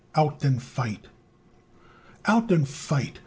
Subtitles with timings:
[0.15, 1.05] OUT AND FIGHT
[2.25, 3.19] Out and fight!